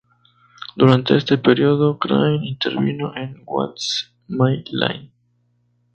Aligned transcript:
Durante 0.75 1.15
este 1.15 1.37
periodo 1.37 1.99
Crain 1.99 2.43
intervino 2.43 3.15
en 3.15 3.43
"What's 3.45 4.11
My 4.27 4.63
Line? 4.71 5.13